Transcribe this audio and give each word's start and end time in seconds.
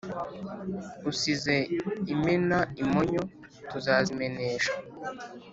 Usize 1.11 1.55
imena 2.13 2.57
imonyo 2.83 3.21
tuzazimenesha. 3.69 4.73